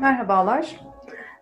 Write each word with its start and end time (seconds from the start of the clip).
Merhabalar. 0.00 0.80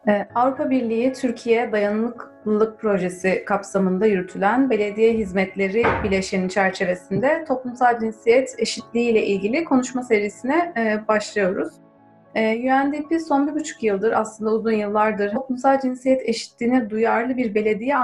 Ee, 0.09 0.27
Avrupa 0.35 0.71
Birliği 0.71 1.13
Türkiye 1.13 1.73
Dayanıklılık 1.73 2.81
Projesi 2.81 3.45
kapsamında 3.47 4.07
yürütülen 4.07 4.71
belediye 4.71 5.13
hizmetleri 5.13 5.85
bileşeni 6.05 6.51
çerçevesinde 6.51 7.45
toplumsal 7.49 8.01
cinsiyet 8.01 8.55
eşitliği 8.59 9.11
ile 9.11 9.27
ilgili 9.27 9.65
konuşma 9.65 10.03
serisine 10.03 10.73
e, 10.77 11.09
başlıyoruz. 11.09 11.75
Ee, 12.35 12.73
UNDP 12.73 13.21
son 13.29 13.49
bir 13.49 13.55
buçuk 13.55 13.83
yıldır 13.83 14.13
aslında 14.13 14.51
uzun 14.51 14.73
yıllardır 14.73 15.33
toplumsal 15.33 15.81
cinsiyet 15.81 16.29
eşitliğine 16.29 16.91
duyarlı 16.91 17.37
bir 17.37 17.55
belediye 17.55 17.97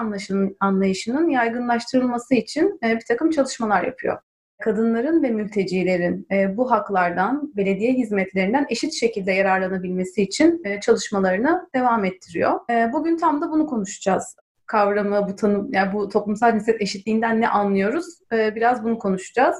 anlayışının 0.60 1.28
yaygınlaştırılması 1.28 2.34
için 2.34 2.78
e, 2.84 2.96
bir 2.96 3.04
takım 3.08 3.30
çalışmalar 3.30 3.84
yapıyor 3.84 4.18
kadınların 4.60 5.22
ve 5.22 5.30
mültecilerin 5.30 6.26
e, 6.30 6.56
bu 6.56 6.70
haklardan, 6.70 7.52
belediye 7.56 7.92
hizmetlerinden 7.92 8.66
eşit 8.68 8.92
şekilde 8.92 9.32
yararlanabilmesi 9.32 10.22
için 10.22 10.62
e, 10.64 10.80
çalışmalarını 10.80 11.68
devam 11.74 12.04
ettiriyor. 12.04 12.60
E, 12.70 12.92
bugün 12.92 13.16
tam 13.16 13.42
da 13.42 13.50
bunu 13.50 13.66
konuşacağız. 13.66 14.36
Kavramı, 14.66 15.28
bu 15.28 15.36
tanım, 15.36 15.68
yani 15.72 15.92
bu 15.92 16.08
toplumsal 16.08 16.52
cinsiyet 16.52 16.82
eşitliğinden 16.82 17.40
ne 17.40 17.48
anlıyoruz? 17.48 18.06
Biraz 18.30 18.84
bunu 18.84 18.98
konuşacağız. 18.98 19.56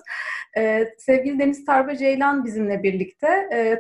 Sevgili 0.99 1.39
Deniz 1.39 1.65
Tarba 1.65 1.97
Ceylan 1.97 2.45
bizimle 2.45 2.83
birlikte. 2.83 3.29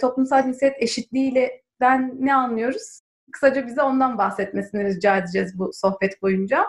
Toplumsal 0.00 0.42
cinsiyet 0.42 0.75
eşitliğiyle 0.78 1.62
ben 1.80 2.14
ne 2.19 2.34
anlıyoruz? 2.34 3.00
Kısaca 3.33 3.66
bize 3.66 3.83
ondan 3.83 4.19
bahsetmesini 4.19 4.84
rica 4.84 5.16
edeceğiz 5.16 5.59
bu 5.59 5.70
sohbet 5.73 6.23
boyunca. 6.23 6.66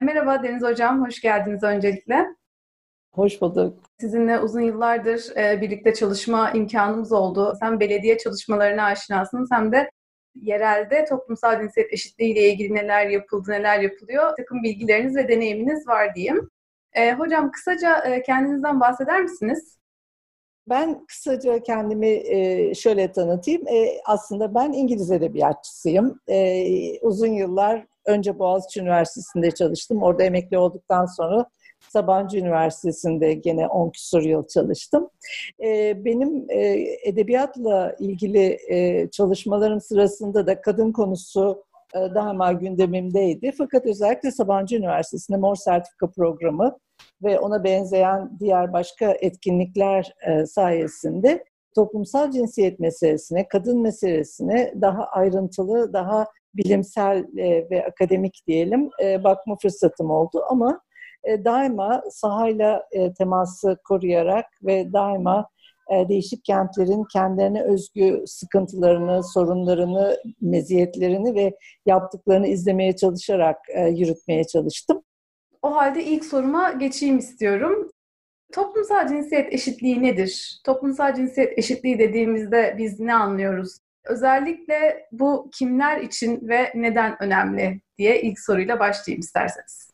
Merhaba 0.00 0.42
Deniz 0.42 0.62
Hocam, 0.62 1.06
hoş 1.06 1.20
geldiniz 1.20 1.62
öncelikle. 1.62 2.26
Hoş 3.14 3.40
bulduk. 3.40 3.78
Sizinle 4.00 4.40
uzun 4.40 4.60
yıllardır 4.60 5.36
e, 5.36 5.60
birlikte 5.60 5.94
çalışma 5.94 6.50
imkanımız 6.50 7.12
oldu. 7.12 7.54
Sen 7.60 7.80
belediye 7.80 8.18
çalışmalarına 8.18 8.84
aşinasınız 8.84 9.48
hem 9.52 9.72
de 9.72 9.90
yerelde 10.34 11.04
toplumsal 11.04 11.60
cinsiyet 11.60 11.92
eşitliği 11.92 12.32
ile 12.32 12.48
ilgili 12.48 12.74
neler 12.74 13.06
yapıldı, 13.06 13.50
neler 13.50 13.80
yapılıyor 13.80 14.36
takım 14.36 14.62
bilgileriniz 14.62 15.16
ve 15.16 15.28
deneyiminiz 15.28 15.88
var 15.88 16.14
diyeyim. 16.14 16.50
E, 16.92 17.12
hocam 17.12 17.50
kısaca 17.50 17.98
e, 17.98 18.22
kendinizden 18.22 18.80
bahseder 18.80 19.22
misiniz? 19.22 19.78
Ben 20.68 21.06
kısaca 21.06 21.62
kendimi 21.62 22.08
e, 22.08 22.74
şöyle 22.74 23.12
tanıtayım. 23.12 23.68
E, 23.68 24.00
aslında 24.04 24.54
ben 24.54 24.72
İngiliz 24.72 25.10
edebiyatçısıyım. 25.10 26.20
E, 26.28 26.64
uzun 27.00 27.32
yıllar 27.32 27.86
önce 28.06 28.38
Boğaziçi 28.38 28.80
Üniversitesi'nde 28.80 29.50
çalıştım. 29.50 30.02
Orada 30.02 30.22
emekli 30.22 30.58
olduktan 30.58 31.06
sonra 31.06 31.46
Sabancı 31.88 32.38
Üniversitesi'nde 32.38 33.34
gene 33.34 33.66
10 33.66 33.90
küsur 33.90 34.22
yıl 34.22 34.46
çalıştım. 34.46 35.10
Ee, 35.64 36.04
benim 36.04 36.46
e, 36.48 36.86
edebiyatla 37.04 37.96
ilgili 37.98 38.58
e, 38.68 39.08
çalışmalarım 39.10 39.80
sırasında 39.80 40.46
da 40.46 40.60
kadın 40.60 40.92
konusu 40.92 41.64
e, 41.94 41.98
daima 41.98 42.52
gündemimdeydi. 42.52 43.52
Fakat 43.58 43.86
özellikle 43.86 44.30
Sabancı 44.30 44.76
Üniversitesi'nde 44.76 45.36
Mor 45.36 45.56
Sertifika 45.56 46.10
Programı 46.10 46.78
ve 47.22 47.38
ona 47.38 47.64
benzeyen 47.64 48.30
diğer 48.40 48.72
başka 48.72 49.12
etkinlikler 49.20 50.14
sayesinde 50.46 51.44
toplumsal 51.74 52.30
cinsiyet 52.30 52.80
meselesine, 52.80 53.48
kadın 53.48 53.80
meselesine 53.80 54.74
daha 54.80 55.04
ayrıntılı, 55.04 55.92
daha 55.92 56.26
bilimsel 56.54 57.26
ve 57.70 57.86
akademik 57.86 58.42
diyelim 58.46 58.90
bakma 59.24 59.56
fırsatım 59.62 60.10
oldu. 60.10 60.42
Ama 60.50 60.80
e, 61.24 61.44
daima 61.44 62.02
sahayla 62.10 62.86
e, 62.92 63.14
teması 63.14 63.78
koruyarak 63.84 64.46
ve 64.62 64.92
daima 64.92 65.48
e, 65.90 66.08
değişik 66.08 66.44
kentlerin 66.44 67.04
kendilerine 67.12 67.62
özgü 67.62 68.24
sıkıntılarını, 68.26 69.22
sorunlarını, 69.22 70.16
meziyetlerini 70.40 71.34
ve 71.34 71.56
yaptıklarını 71.86 72.46
izlemeye 72.46 72.96
çalışarak 72.96 73.58
yürütmeye 73.90 74.44
çalıştım. 74.44 75.02
O 75.62 75.76
halde 75.76 76.04
ilk 76.04 76.24
soruma 76.24 76.72
geçeyim 76.72 77.18
istiyorum. 77.18 77.90
Toplumsal 78.52 79.08
cinsiyet 79.08 79.54
eşitliği 79.54 80.02
nedir? 80.02 80.60
Toplumsal 80.64 81.14
cinsiyet 81.14 81.58
eşitliği 81.58 81.98
dediğimizde 81.98 82.74
biz 82.78 83.00
ne 83.00 83.14
anlıyoruz? 83.14 83.78
Özellikle 84.04 85.06
bu 85.12 85.50
kimler 85.52 86.00
için 86.00 86.48
ve 86.48 86.72
neden 86.74 87.22
önemli 87.22 87.80
diye 87.98 88.22
ilk 88.22 88.40
soruyla 88.40 88.80
başlayayım 88.80 89.20
isterseniz. 89.20 89.91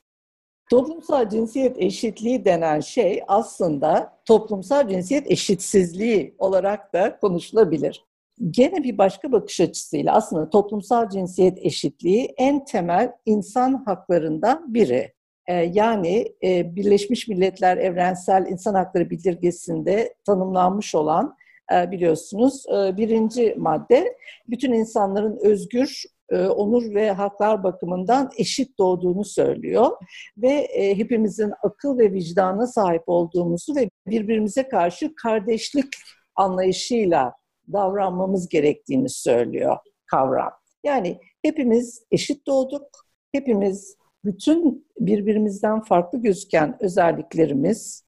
Toplumsal 0.71 1.29
cinsiyet 1.29 1.79
eşitliği 1.79 2.45
denen 2.45 2.81
şey 2.81 3.23
aslında 3.29 4.19
toplumsal 4.25 4.89
cinsiyet 4.89 5.31
eşitsizliği 5.31 6.35
olarak 6.39 6.93
da 6.93 7.19
konuşulabilir. 7.19 8.05
Gene 8.51 8.85
bir 8.85 8.99
başka 8.99 9.33
bakış 9.33 9.61
açısıyla 9.61 10.15
aslında 10.15 10.51
toplumsal 10.51 11.09
cinsiyet 11.09 11.59
eşitliği 11.59 12.35
en 12.37 12.65
temel 12.65 13.13
insan 13.27 13.85
haklarından 13.85 14.75
biri. 14.75 15.13
Ee, 15.47 15.55
yani 15.55 16.35
e, 16.43 16.77
Birleşmiş 16.77 17.29
Milletler 17.29 17.77
Evrensel 17.77 18.47
İnsan 18.47 18.75
Hakları 18.75 19.11
Bildirgesi'nde 19.11 20.15
tanımlanmış 20.27 20.95
olan 20.95 21.37
e, 21.73 21.91
biliyorsunuz 21.91 22.65
e, 22.69 22.97
birinci 22.97 23.55
madde 23.59 24.17
bütün 24.49 24.73
insanların 24.73 25.39
özgür 25.43 26.05
onur 26.37 26.95
ve 26.95 27.11
haklar 27.11 27.63
bakımından 27.63 28.31
eşit 28.37 28.79
doğduğunu 28.79 29.25
söylüyor 29.25 29.91
ve 30.39 30.51
e, 30.51 30.99
hepimizin 30.99 31.53
akıl 31.63 31.99
ve 31.99 32.13
vicdana 32.13 32.67
sahip 32.67 33.03
olduğumuzu 33.07 33.77
ve 33.77 33.91
birbirimize 34.07 34.69
karşı 34.69 35.15
kardeşlik 35.15 35.89
anlayışıyla 36.37 37.33
davranmamız 37.73 38.49
gerektiğini 38.49 39.09
söylüyor 39.09 39.77
kavram. 40.07 40.53
Yani 40.85 41.21
hepimiz 41.43 42.03
eşit 42.11 42.47
doğduk, 42.47 42.87
hepimiz 43.33 43.97
bütün 44.25 44.87
birbirimizden 45.01 45.81
farklı 45.81 46.23
gözüken 46.23 46.77
özelliklerimiz 46.81 48.08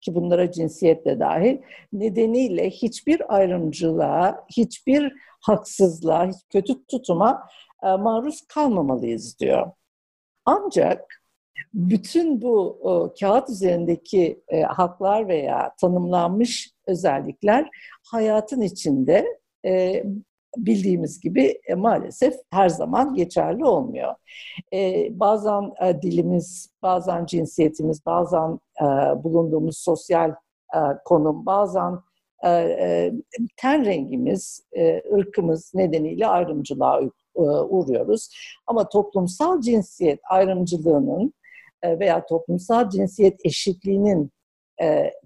ki 0.00 0.14
bunlara 0.14 0.52
cinsiyet 0.52 1.06
de 1.06 1.20
dahil 1.20 1.58
nedeniyle 1.92 2.70
hiçbir 2.70 3.34
ayrımcılığa, 3.34 4.44
hiçbir 4.56 5.12
haksızlığa, 5.40 6.26
hiç 6.26 6.36
kötü 6.50 6.86
tutuma 6.86 7.48
e, 7.82 7.86
maruz 7.96 8.40
kalmamalıyız 8.48 9.38
diyor. 9.38 9.70
Ancak 10.44 11.20
bütün 11.74 12.42
bu 12.42 12.78
o, 12.82 13.14
kağıt 13.20 13.50
üzerindeki 13.50 14.42
e, 14.48 14.62
haklar 14.62 15.28
veya 15.28 15.74
tanımlanmış 15.80 16.70
özellikler 16.86 17.70
hayatın 18.04 18.60
içinde 18.60 19.26
e, 19.66 20.04
bildiğimiz 20.56 21.20
gibi 21.20 21.60
e, 21.66 21.74
maalesef 21.74 22.34
her 22.50 22.68
zaman 22.68 23.14
geçerli 23.14 23.64
olmuyor. 23.64 24.14
E, 24.72 25.08
bazen 25.20 25.72
e, 25.82 26.02
dilimiz, 26.02 26.70
bazen 26.82 27.26
cinsiyetimiz, 27.26 28.06
bazen 28.06 28.58
e, 28.80 28.84
bulunduğumuz 29.24 29.78
sosyal 29.78 30.30
e, 30.74 30.78
konum, 31.04 31.46
bazen 31.46 31.98
e, 32.44 32.50
e, 32.50 33.12
ten 33.56 33.84
rengimiz, 33.84 34.64
e, 34.76 35.02
ırkımız 35.12 35.74
nedeniyle 35.74 36.26
ayrımcılığa 36.26 37.00
e, 37.36 37.40
uğruyoruz. 37.42 38.28
Ama 38.66 38.88
toplumsal 38.88 39.60
cinsiyet 39.60 40.20
ayrımcılığının 40.30 41.34
e, 41.82 41.98
veya 41.98 42.26
toplumsal 42.26 42.90
cinsiyet 42.90 43.46
eşitliğinin 43.46 44.30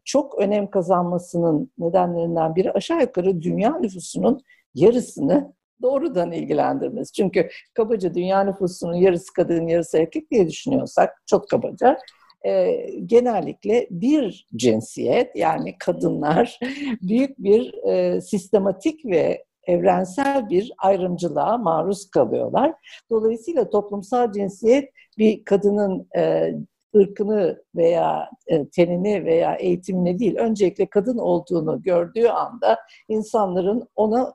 çok 0.05 0.39
önem 0.39 0.71
kazanmasının 0.71 1.71
nedenlerinden 1.79 2.57
biri 2.57 2.73
aşağı 2.73 3.01
yukarı 3.01 3.43
dünya 3.43 3.79
nüfusunun 3.79 4.41
yarısını 4.75 5.55
doğrudan 5.83 6.33
ilgilendirmesi. 6.33 7.13
Çünkü 7.13 7.49
kabaca 7.75 8.15
dünya 8.15 8.45
nüfusunun 8.45 8.95
yarısı 8.95 9.33
kadın, 9.33 9.67
yarısı 9.67 9.99
erkek 9.99 10.31
diye 10.31 10.49
düşünüyorsak 10.49 11.23
çok 11.27 11.51
kabaca 11.51 11.99
e, 12.47 12.87
genellikle 13.07 13.87
bir 13.91 14.47
cinsiyet 14.57 15.37
yani 15.37 15.79
kadınlar 15.79 16.59
büyük 17.03 17.39
bir 17.39 17.75
e, 17.89 18.21
sistematik 18.21 19.07
ve 19.07 19.45
evrensel 19.67 20.51
bir 20.51 20.73
ayrımcılığa 20.79 21.59
maruz 21.59 22.11
kalıyorlar. 22.11 22.75
Dolayısıyla 23.11 23.71
toplumsal 23.71 24.33
cinsiyet 24.33 24.91
bir 25.19 25.45
kadının 25.45 26.09
e, 26.17 26.55
ırkını 26.97 27.63
veya 27.77 28.31
e, 28.47 28.69
tenini 28.69 29.25
veya 29.25 29.55
eğitimini 29.55 30.19
değil, 30.19 30.37
öncelikle 30.37 30.87
kadın 30.87 31.19
olduğunu 31.19 31.83
gördüğü 31.83 32.27
anda 32.27 32.79
insanların 33.09 33.89
ona 33.97 34.35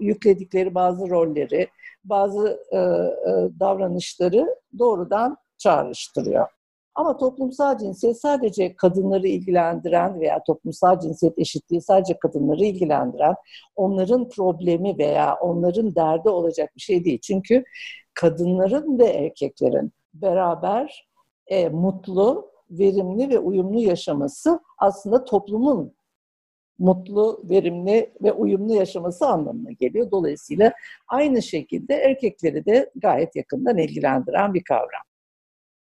yükledikleri 0.00 0.74
bazı 0.74 1.10
rolleri, 1.10 1.68
bazı 2.04 2.60
e, 2.72 2.76
e, 2.76 3.60
davranışları 3.60 4.56
doğrudan 4.78 5.36
çağrıştırıyor. 5.58 6.48
Ama 6.94 7.16
toplumsal 7.16 7.78
cinsiyet 7.78 8.20
sadece 8.20 8.76
kadınları 8.76 9.28
ilgilendiren 9.28 10.20
veya 10.20 10.42
toplumsal 10.46 11.00
cinsiyet 11.00 11.38
eşitliği 11.38 11.80
sadece 11.82 12.18
kadınları 12.18 12.64
ilgilendiren, 12.64 13.34
onların 13.76 14.28
problemi 14.28 14.98
veya 14.98 15.34
onların 15.40 15.94
derdi 15.94 16.28
olacak 16.28 16.70
bir 16.76 16.80
şey 16.80 17.04
değil. 17.04 17.20
Çünkü 17.20 17.64
kadınların 18.14 18.98
ve 18.98 19.04
erkeklerin 19.06 19.92
beraber 20.14 21.11
e, 21.46 21.68
mutlu, 21.68 22.52
verimli 22.70 23.28
ve 23.30 23.38
uyumlu 23.38 23.80
yaşaması 23.80 24.60
aslında 24.78 25.24
toplumun 25.24 25.94
mutlu, 26.78 27.40
verimli 27.50 28.12
ve 28.22 28.32
uyumlu 28.32 28.74
yaşaması 28.74 29.26
anlamına 29.26 29.70
geliyor. 29.72 30.10
Dolayısıyla 30.10 30.72
aynı 31.08 31.42
şekilde 31.42 31.94
erkekleri 31.94 32.64
de 32.66 32.90
gayet 32.96 33.36
yakından 33.36 33.78
ilgilendiren 33.78 34.54
bir 34.54 34.64
kavram. 34.64 35.02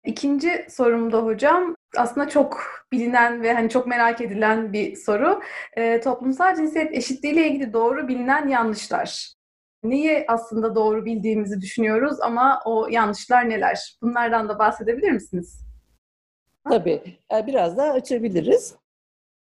İkinci 0.04 0.66
sorumda 0.68 1.18
hocam 1.18 1.76
aslında 1.96 2.28
çok 2.28 2.60
bilinen 2.92 3.42
ve 3.42 3.52
hani 3.52 3.70
çok 3.70 3.86
merak 3.86 4.20
edilen 4.20 4.72
bir 4.72 4.96
soru. 4.96 5.40
E, 5.76 6.00
toplumsal 6.00 6.56
cinsiyet 6.56 6.92
eşitliği 6.92 7.34
ile 7.34 7.48
ilgili 7.48 7.72
doğru 7.72 8.08
bilinen 8.08 8.48
yanlışlar. 8.48 9.35
Neyi 9.90 10.24
aslında 10.28 10.74
doğru 10.74 11.04
bildiğimizi 11.04 11.60
düşünüyoruz 11.60 12.20
ama 12.20 12.60
o 12.64 12.88
yanlışlar 12.88 13.50
neler? 13.50 13.96
Bunlardan 14.02 14.48
da 14.48 14.58
bahsedebilir 14.58 15.10
misiniz? 15.10 15.60
Tabii. 16.68 17.02
E, 17.34 17.46
biraz 17.46 17.76
daha 17.76 17.92
açabiliriz. 17.92 18.74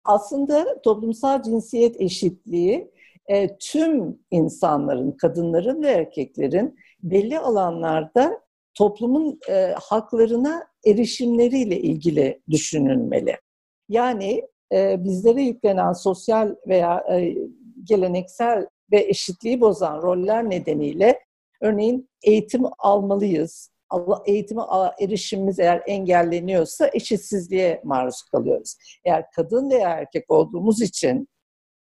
Aslında 0.05 0.81
toplumsal 0.81 1.43
cinsiyet 1.43 2.01
eşitliği 2.01 2.91
e, 3.27 3.57
tüm 3.57 4.19
insanların, 4.31 5.11
kadınların 5.11 5.83
ve 5.83 5.91
erkeklerin 5.91 6.79
belli 7.03 7.39
alanlarda 7.39 8.41
toplumun 8.73 9.39
e, 9.49 9.73
haklarına 9.81 10.67
erişimleriyle 10.85 11.79
ilgili 11.81 12.41
düşünülmeli. 12.49 13.37
Yani 13.89 14.43
bizlere 14.73 15.41
yüklenen 15.41 15.93
sosyal 15.93 16.55
veya 16.67 17.05
geleneksel 17.83 18.67
ve 18.91 18.99
eşitliği 18.99 19.61
bozan 19.61 20.01
roller 20.01 20.49
nedeniyle 20.49 21.19
örneğin 21.61 22.09
eğitim 22.23 22.63
almalıyız, 22.77 23.71
eğitime 24.25 24.61
erişimimiz 24.99 25.59
eğer 25.59 25.83
engelleniyorsa 25.87 26.89
eşitsizliğe 26.93 27.81
maruz 27.83 28.21
kalıyoruz. 28.21 28.75
Eğer 29.05 29.25
kadın 29.35 29.69
veya 29.69 29.89
erkek 29.89 30.31
olduğumuz 30.31 30.81
için 30.81 31.27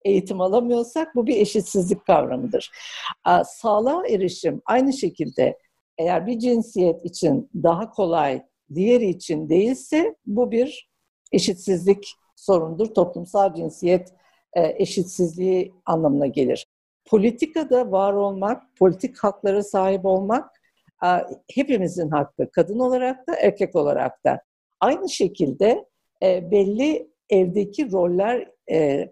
eğitim 0.05 0.41
alamıyorsak 0.41 1.15
bu 1.15 1.27
bir 1.27 1.37
eşitsizlik 1.37 2.05
kavramıdır. 2.05 2.71
Sağlığa 3.45 4.07
erişim 4.07 4.61
aynı 4.65 4.93
şekilde 4.93 5.57
eğer 5.97 6.27
bir 6.27 6.39
cinsiyet 6.39 7.05
için 7.05 7.49
daha 7.63 7.89
kolay, 7.91 8.41
diğeri 8.75 9.09
için 9.09 9.49
değilse 9.49 10.15
bu 10.25 10.51
bir 10.51 10.89
eşitsizlik 11.31 12.15
sorundur. 12.35 12.93
Toplumsal 12.93 13.53
cinsiyet 13.53 14.13
e, 14.53 14.75
eşitsizliği 14.77 15.73
anlamına 15.85 16.27
gelir. 16.27 16.67
Politikada 17.09 17.91
var 17.91 18.13
olmak, 18.13 18.63
politik 18.75 19.17
haklara 19.17 19.63
sahip 19.63 20.05
olmak 20.05 20.51
e, 21.03 21.07
hepimizin 21.53 22.09
hakkı. 22.09 22.51
Kadın 22.51 22.79
olarak 22.79 23.27
da, 23.27 23.35
erkek 23.35 23.75
olarak 23.75 24.23
da. 24.25 24.41
Aynı 24.79 25.09
şekilde 25.09 25.85
e, 26.23 26.51
belli 26.51 27.09
evdeki 27.29 27.91
roller 27.91 28.51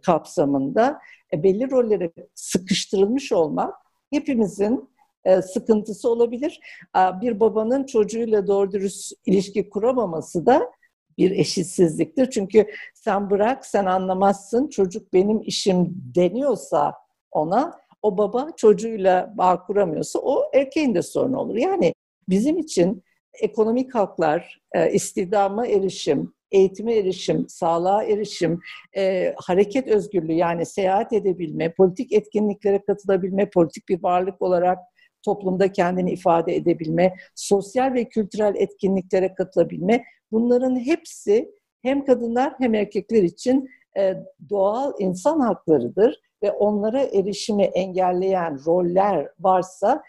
kapsamında 0.05 0.99
belli 1.33 1.71
rollere 1.71 2.11
sıkıştırılmış 2.35 3.31
olmak 3.31 3.75
hepimizin 4.11 4.89
e, 5.25 5.41
sıkıntısı 5.41 6.09
olabilir. 6.09 6.59
Bir 6.95 7.39
babanın 7.39 7.83
çocuğuyla 7.83 8.47
doğru 8.47 8.71
dürüst 8.71 9.13
ilişki 9.25 9.69
kuramaması 9.69 10.45
da 10.45 10.71
bir 11.17 11.31
eşitsizliktir. 11.31 12.29
Çünkü 12.29 12.67
sen 12.93 13.29
bırak, 13.29 13.65
sen 13.65 13.85
anlamazsın, 13.85 14.67
çocuk 14.67 15.13
benim 15.13 15.41
işim 15.41 15.87
deniyorsa 16.15 16.93
ona, 17.31 17.79
o 18.07 18.17
baba 18.17 18.51
çocuğuyla 18.57 19.33
bağ 19.37 19.65
kuramıyorsa 19.65 20.19
o 20.19 20.43
erkeğin 20.53 20.95
de 20.95 21.01
sorunu 21.01 21.39
olur. 21.39 21.55
Yani 21.55 21.93
bizim 22.29 22.57
için 22.57 23.03
ekonomik 23.41 23.95
haklar, 23.95 24.61
e, 24.75 24.91
istihdama 24.91 25.67
erişim, 25.67 26.33
eğitime 26.51 26.95
erişim, 26.95 27.49
sağlığa 27.49 28.03
erişim, 28.03 28.59
e, 28.97 29.33
hareket 29.37 29.87
özgürlüğü 29.87 30.33
yani 30.33 30.65
seyahat 30.65 31.13
edebilme, 31.13 31.73
politik 31.73 32.13
etkinliklere 32.13 32.81
katılabilme, 32.85 33.49
politik 33.49 33.89
bir 33.89 34.03
varlık 34.03 34.41
olarak 34.41 34.77
toplumda 35.25 35.71
kendini 35.71 36.11
ifade 36.11 36.55
edebilme, 36.55 37.15
sosyal 37.35 37.93
ve 37.93 38.09
kültürel 38.09 38.55
etkinliklere 38.55 39.33
katılabilme 39.33 40.03
bunların 40.31 40.79
hepsi 40.79 41.51
hem 41.81 42.05
kadınlar 42.05 42.53
hem 42.59 42.75
erkekler 42.75 43.23
için 43.23 43.69
e, 43.97 44.13
doğal 44.49 44.93
insan 44.99 45.39
haklarıdır 45.39 46.26
ve 46.43 46.51
onlara 46.51 47.01
erişimi 47.01 47.63
engelleyen 47.63 48.59
roller 48.65 49.29
varsa 49.39 50.03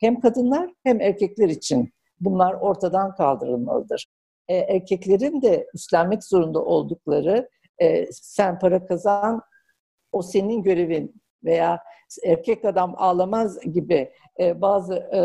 hem 0.00 0.20
kadınlar 0.20 0.70
hem 0.84 1.00
erkekler 1.00 1.48
için 1.48 1.92
bunlar 2.20 2.54
ortadan 2.54 3.14
kaldırılmalıdır. 3.14 4.06
E, 4.48 4.56
erkeklerin 4.56 5.42
de 5.42 5.66
üstlenmek 5.74 6.24
zorunda 6.24 6.64
oldukları 6.64 7.48
e, 7.78 8.06
sen 8.12 8.58
para 8.58 8.86
kazan, 8.86 9.42
o 10.12 10.22
senin 10.22 10.62
görevin 10.62 11.22
veya 11.44 11.78
erkek 12.24 12.64
adam 12.64 12.94
ağlamaz 12.96 13.60
gibi 13.60 14.12
e, 14.40 14.60
bazı 14.60 14.94
e, 14.94 15.20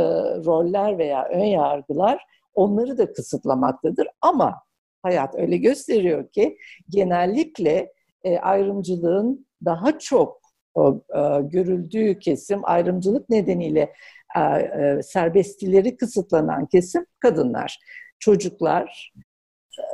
roller 0.46 0.98
veya 0.98 1.26
ön 1.26 1.46
yargılar 1.46 2.26
onları 2.54 2.98
da 2.98 3.14
kısıtlamaktadır. 3.14 4.08
Ama 4.22 4.62
hayat 5.04 5.36
öyle 5.36 5.58
gösteriyor 5.58 6.30
ki 6.30 6.58
genellikle 6.90 7.94
e, 8.24 8.38
ayrımcılığın 8.38 9.48
daha 9.66 10.00
çok 10.00 10.45
e, 10.78 10.82
e, 11.20 11.42
görüldüğü 11.42 12.20
kesim, 12.20 12.60
ayrımcılık 12.64 13.30
nedeniyle 13.30 13.94
e, 14.36 14.42
e, 14.42 15.04
serbestlileri 15.04 15.98
kısıtlanan 15.98 16.66
kesim 16.66 17.06
kadınlar. 17.20 17.80
Çocuklar, 18.20 19.12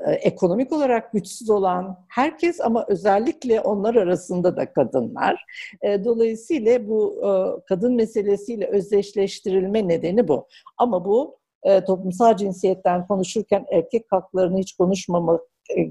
e, 0.07 0.11
ekonomik 0.11 0.71
olarak 0.71 1.11
güçsüz 1.13 1.49
olan 1.49 2.05
herkes 2.09 2.61
ama 2.61 2.85
özellikle 2.87 3.61
onlar 3.61 3.95
arasında 3.95 4.57
da 4.57 4.73
kadınlar. 4.73 5.45
E, 5.81 6.03
dolayısıyla 6.03 6.87
bu 6.87 7.21
e, 7.25 7.29
kadın 7.65 7.95
meselesiyle 7.95 8.67
özdeşleştirilme 8.67 9.87
nedeni 9.87 10.27
bu. 10.27 10.47
Ama 10.77 11.05
bu 11.05 11.41
toplumsal 11.87 12.37
cinsiyetten 12.37 13.07
konuşurken 13.07 13.65
erkek 13.71 14.05
haklarını 14.09 14.59
hiç 14.59 14.73
konuşmamak 14.73 15.41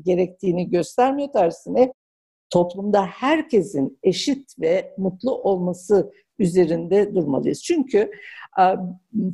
gerektiğini 0.04 0.70
göstermiyor. 0.70 1.32
Tersine 1.32 1.92
toplumda 2.50 3.06
herkesin 3.06 3.98
eşit 4.02 4.60
ve 4.60 4.94
mutlu 4.98 5.34
olması 5.34 6.12
üzerinde 6.38 7.14
durmalıyız. 7.14 7.62
Çünkü 7.62 8.10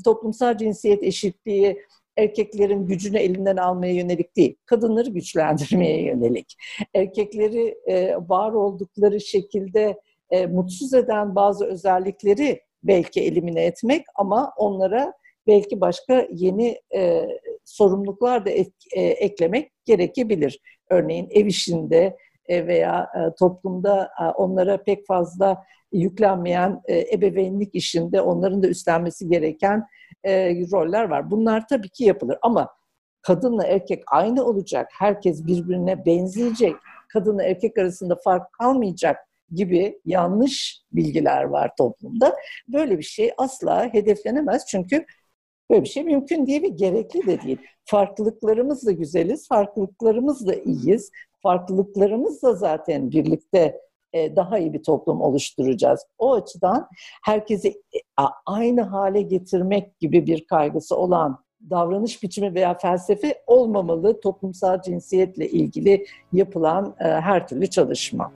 toplumsal 0.04 0.58
cinsiyet 0.58 1.02
eşitliği 1.02 1.82
erkeklerin 2.16 2.86
gücünü 2.86 3.18
elinden 3.18 3.56
almaya 3.56 3.92
yönelik 3.92 4.36
değil, 4.36 4.56
kadınları 4.66 5.10
güçlendirmeye 5.10 6.02
yönelik. 6.02 6.56
Erkekleri 6.94 7.78
e, 7.86 8.16
var 8.16 8.52
oldukları 8.52 9.20
şekilde 9.20 10.00
e, 10.31 10.46
mutsuz 10.46 10.94
eden 10.94 11.34
bazı 11.34 11.64
özellikleri 11.67 12.60
belki 12.82 13.20
elimine 13.20 13.64
etmek 13.64 14.06
ama 14.14 14.52
onlara 14.56 15.12
belki 15.46 15.81
başka 15.81 16.26
yeni 16.32 16.81
e, 16.94 17.26
sorumluluklar 17.64 18.46
da 18.46 18.50
et, 18.50 18.72
e, 18.93 19.02
eklemek 19.02 19.72
gerekebilir. 19.84 20.60
Örneğin 20.91 21.29
ev 21.31 21.46
işinde 21.46 22.17
veya 22.48 23.10
e, 23.15 23.34
toplumda 23.38 24.10
e, 24.20 24.24
onlara 24.24 24.82
pek 24.82 25.06
fazla 25.06 25.65
yüklenmeyen 25.93 26.82
e, 26.84 27.15
ebeveynlik 27.15 27.74
işinde 27.74 28.20
onların 28.20 28.62
da 28.62 28.69
üstlenmesi 28.69 29.29
gereken 29.29 29.86
e, 30.24 30.50
roller 30.72 31.05
var. 31.05 31.31
Bunlar 31.31 31.69
tabii 31.69 31.88
ki 31.88 32.05
yapılır 32.05 32.38
ama 32.43 32.69
kadınla 33.22 33.65
erkek 33.65 34.03
aynı 34.06 34.44
olacak, 34.44 34.88
herkes 34.98 35.46
birbirine 35.46 36.06
benzeyecek, 36.06 36.74
kadınla 37.12 37.43
erkek 37.43 37.79
arasında 37.79 38.17
fark 38.24 38.53
kalmayacak 38.53 39.17
gibi 39.55 40.00
yanlış 40.05 40.82
bilgiler 40.93 41.43
var 41.43 41.70
toplumda. 41.79 42.36
Böyle 42.69 42.98
bir 42.98 43.03
şey 43.03 43.31
asla 43.38 43.94
hedeflenemez 43.94 44.67
çünkü 44.67 45.05
böyle 45.70 45.82
bir 45.82 45.88
şey 45.88 46.05
mümkün 46.05 46.46
değil 46.46 46.62
ve 46.62 46.69
gerekli 46.69 47.26
de 47.26 47.43
değil. 47.43 47.58
Farklılıklarımız 47.84 48.86
da 48.86 48.93
güzeliz, 48.93 49.48
farklılıklarımız 49.48 50.46
da 50.46 50.55
iyiyiz. 50.55 51.10
Farklılıklarımızla 51.43 52.55
zaten 52.55 53.10
birlikte 53.10 53.81
e, 54.12 54.36
daha 54.36 54.58
iyi 54.58 54.72
bir 54.72 54.82
toplum 54.82 55.20
oluşturacağız. 55.20 56.06
O 56.19 56.34
açıdan 56.34 56.88
herkesi 57.24 57.69
e, 57.69 57.98
aynı 58.46 58.82
hale 58.82 59.22
getirmek 59.22 59.98
gibi 59.98 60.26
bir 60.26 60.46
kaygısı 60.46 60.96
olan 60.96 61.46
davranış 61.70 62.22
biçimi 62.22 62.55
veya 62.55 62.78
felsefe 62.78 63.43
olmamalı 63.46 64.20
toplumsal 64.20 64.82
cinsiyetle 64.82 65.48
ilgili 65.48 66.06
yapılan 66.32 66.96
e, 67.00 67.05
her 67.05 67.48
türlü 67.48 67.66
çalışma. 67.66 68.32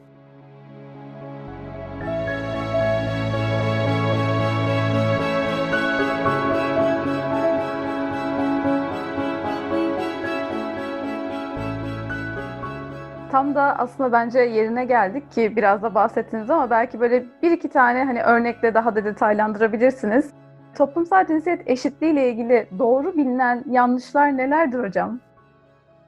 Da 13.54 13.78
aslında 13.78 14.12
bence 14.12 14.38
yerine 14.40 14.84
geldik 14.84 15.32
ki 15.32 15.56
biraz 15.56 15.82
da 15.82 15.94
bahsettiniz 15.94 16.50
ama 16.50 16.70
belki 16.70 17.00
böyle 17.00 17.24
bir 17.42 17.50
iki 17.50 17.68
tane 17.68 18.04
hani 18.04 18.22
örnekle 18.22 18.74
daha 18.74 18.96
da 18.96 19.04
detaylandırabilirsiniz. 19.04 20.30
Toplumsal 20.74 21.26
cinsiyet 21.26 21.70
eşitliği 21.70 22.12
ile 22.12 22.28
ilgili 22.28 22.68
doğru 22.78 23.16
bilinen 23.16 23.64
yanlışlar 23.70 24.36
nelerdir 24.36 24.78
hocam? 24.78 25.20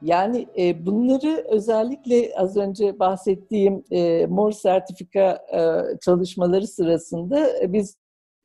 Yani 0.02 0.46
e, 0.58 0.87
bunları 0.87 1.44
özellikle 1.49 2.34
az 2.37 2.56
önce 2.56 2.99
bahsettiğim 2.99 3.84
e, 3.90 4.26
mor 4.26 4.52
sertifika 4.52 5.38
e, 5.52 5.61
çalışmaları 6.00 6.66
sırasında 6.66 7.61
e, 7.61 7.72
biz 7.72 7.96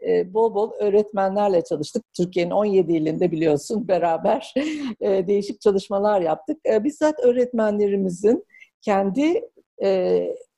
e, 0.08 0.34
bol 0.34 0.56
bol 0.56 0.72
öğretmenlerle 0.80 1.64
çalıştık. 1.64 2.04
Türkiye'nin 2.14 2.52
17 2.52 2.94
ilinde 2.94 3.32
biliyorsun 3.32 3.88
beraber 3.88 4.54
e, 5.02 5.28
değişik 5.28 5.62
çalışmalar 5.62 6.22
yaptık. 6.22 6.58
E, 6.66 6.84
bizzat 6.84 7.20
öğretmenlerimizin 7.20 8.46
kendi 8.82 9.42
e, 9.84 9.90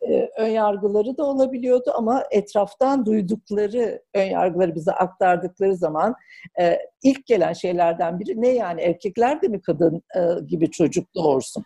e, 0.01 0.29
ön 0.37 0.47
yargıları 0.47 1.17
da 1.17 1.23
olabiliyordu 1.23 1.91
ama 1.95 2.23
etraftan 2.31 3.05
duydukları 3.05 4.01
ön 4.13 4.23
yargıları 4.23 4.75
bize 4.75 4.91
aktardıkları 4.91 5.75
zaman 5.75 6.15
e, 6.59 6.79
ilk 7.03 7.25
gelen 7.25 7.53
şeylerden 7.53 8.19
biri 8.19 8.41
ne 8.41 8.49
yani 8.49 8.81
erkekler 8.81 9.41
de 9.41 9.47
mi 9.47 9.61
kadın 9.61 10.03
e, 10.15 10.45
gibi 10.47 10.71
çocuk 10.71 11.15
doğursun? 11.15 11.63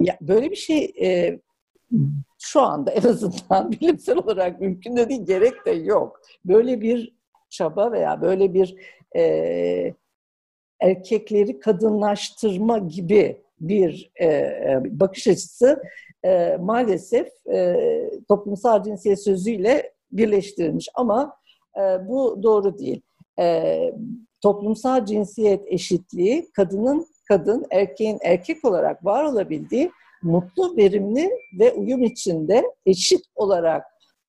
Ya, 0.00 0.18
böyle 0.20 0.50
bir 0.50 0.56
şey 0.56 0.92
e, 1.02 1.38
şu 2.38 2.60
anda 2.60 2.90
en 2.90 3.08
azından 3.08 3.72
bilimsel 3.80 4.16
olarak 4.16 4.60
mümkün 4.60 4.96
de 4.96 5.08
değil, 5.08 5.26
gerek 5.26 5.66
de 5.66 5.70
yok. 5.70 6.20
Böyle 6.44 6.80
bir 6.80 7.14
çaba 7.50 7.92
veya 7.92 8.22
böyle 8.22 8.54
bir 8.54 8.76
e, 9.16 9.94
erkekleri 10.80 11.60
kadınlaştırma 11.60 12.78
gibi 12.78 13.43
bir 13.60 14.10
e, 14.16 14.26
e 14.26 14.80
bakış 14.84 15.28
açısı 15.28 15.82
e, 16.24 16.56
maalesef 16.60 17.28
e, 17.52 17.76
toplumsal 18.28 18.82
cinsiyet 18.82 19.24
sözüyle 19.24 19.92
birleştirilmiş 20.12 20.88
ama 20.94 21.36
e, 21.76 22.08
bu 22.08 22.42
doğru 22.42 22.78
değil. 22.78 23.02
E, 23.40 23.92
toplumsal 24.40 25.04
cinsiyet 25.04 25.64
eşitliği 25.66 26.50
kadının 26.52 27.06
kadın, 27.28 27.66
erkeğin 27.70 28.18
erkek 28.22 28.64
olarak 28.64 29.04
var 29.04 29.24
olabildiği 29.24 29.90
mutlu, 30.22 30.76
verimli 30.76 31.30
ve 31.58 31.72
uyum 31.72 32.02
içinde 32.02 32.64
eşit 32.86 33.24
olarak 33.34 33.84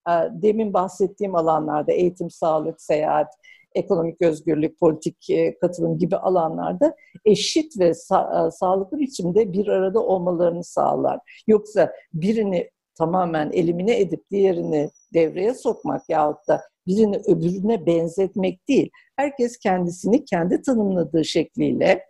e, 0.10 0.12
demin 0.32 0.74
bahsettiğim 0.74 1.36
alanlarda 1.36 1.91
eğitim, 1.91 2.29
sağlık, 2.29 2.82
seyahat, 2.82 3.27
ekonomik 3.75 4.22
özgürlük, 4.22 4.79
politik 4.79 5.29
e, 5.29 5.58
katılım 5.60 5.98
gibi 5.98 6.17
alanlarda 6.17 6.96
eşit 7.25 7.79
ve 7.79 7.89
sa- 7.89 8.48
e, 8.48 8.51
sağlıklı 8.51 9.00
biçimde 9.00 9.53
bir 9.53 9.67
arada 9.67 10.00
olmalarını 10.00 10.63
sağlar. 10.63 11.20
Yoksa 11.48 11.91
birini 12.13 12.70
tamamen 12.98 13.51
elimine 13.51 14.00
edip 14.00 14.32
diğerini 14.32 14.89
devreye 15.13 15.53
sokmak 15.53 16.10
yahut 16.10 16.48
da 16.48 16.62
birini 16.88 17.17
öbürüne 17.17 17.86
benzetmek 17.86 18.67
değil. 18.67 18.89
Herkes 19.15 19.58
kendisini 19.58 20.25
kendi 20.25 20.62
tanımladığı 20.62 21.25
şekliyle 21.25 22.03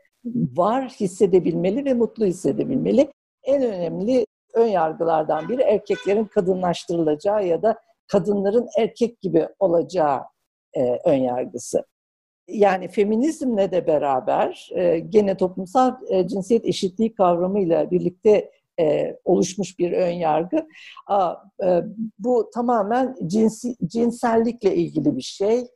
var 0.56 0.90
hissedebilmeli 0.90 1.86
ve 1.86 1.94
mutlu 1.94 2.26
hissedebilmeli. 2.26 3.12
En 3.44 3.64
önemli 3.64 4.26
ön 4.54 4.68
yargılardan 4.68 5.50
biri 5.50 5.62
erkeklerin 5.62 6.26
kadınlaştırılacağı 6.26 7.48
ya 7.48 7.62
da 7.62 7.80
kadınların 8.08 8.68
erkek 8.80 9.22
gibi 9.22 9.48
olacağı 9.60 10.22
e, 10.76 11.00
ön 11.06 11.18
yargısı. 11.18 11.86
Yani 12.48 12.88
feminizmle 12.88 13.72
de 13.72 13.88
beraber 13.88 14.70
e, 14.76 15.00
gene 15.00 15.38
toplumsal 15.38 15.96
e, 16.10 16.28
cinsiyet 16.28 16.66
eşitliği 16.66 17.14
kavramıyla 17.14 17.92
birlikte 17.92 18.52
e, 18.80 19.18
oluşmuş 19.26 19.80
bir 19.80 19.92
ön 19.92 20.12
yargı. 20.12 20.68
Aa, 21.08 21.36
e, 21.64 21.82
bu 22.20 22.50
tamamen 22.54 23.16
cinsi, 23.28 23.76
cinsellikle 23.86 24.76
ilgili 24.76 25.18
bir 25.18 25.22
şey. 25.22 25.68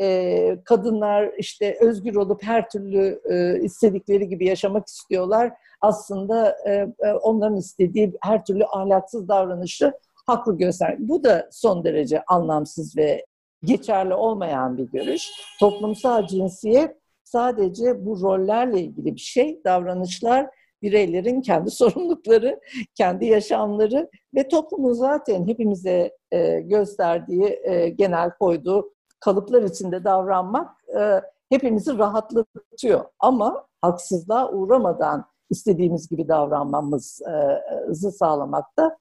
E, 0.00 0.58
kadınlar 0.64 1.30
işte 1.38 1.78
özgür 1.80 2.14
olup 2.14 2.42
her 2.42 2.70
türlü 2.70 3.20
e, 3.30 3.64
istedikleri 3.64 4.28
gibi 4.28 4.46
yaşamak 4.46 4.88
istiyorlar. 4.88 5.52
Aslında 5.80 6.56
e, 6.66 6.72
e 7.08 7.12
onların 7.12 7.56
istediği 7.56 8.12
her 8.22 8.44
türlü 8.44 8.64
ahlaksız 8.64 9.28
davranışı 9.28 9.92
haklı 10.26 10.58
göster. 10.58 10.96
Bu 10.98 11.24
da 11.24 11.48
son 11.52 11.84
derece 11.84 12.22
anlamsız 12.24 12.96
ve 12.96 13.26
geçerli 13.64 14.14
olmayan 14.14 14.78
bir 14.78 14.84
görüş. 14.84 15.30
Toplumsal 15.60 16.26
cinsiyet 16.26 16.96
sadece 17.24 18.06
bu 18.06 18.20
rollerle 18.22 18.80
ilgili 18.80 19.14
bir 19.14 19.20
şey, 19.20 19.60
davranışlar 19.64 20.50
bireylerin 20.82 21.40
kendi 21.40 21.70
sorumlulukları, 21.70 22.60
kendi 22.94 23.26
yaşamları 23.26 24.10
ve 24.34 24.48
toplumun 24.48 24.92
zaten 24.92 25.48
hepimize 25.48 26.16
e, 26.30 26.60
gösterdiği, 26.60 27.60
e, 27.62 27.88
genel 27.88 28.30
koyduğu 28.30 28.92
kalıplar 29.20 29.62
içinde 29.62 30.04
davranmak 30.04 30.70
e, 31.00 31.20
hepimizi 31.48 31.98
rahatlatıyor. 31.98 33.04
Ama 33.18 33.66
haksızlığa 33.80 34.52
uğramadan 34.52 35.24
istediğimiz 35.50 36.08
gibi 36.08 36.28
davranmamızı 36.28 38.12
sağlamakta 38.18 38.96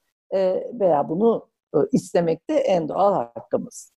veya 0.73 1.09
bunu 1.09 1.47
istemekte 1.91 2.53
en 2.53 2.89
doğal 2.89 3.13
hakkımız. 3.13 3.96